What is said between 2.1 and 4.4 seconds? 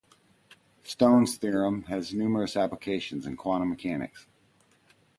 numerous applications in quantum mechanics.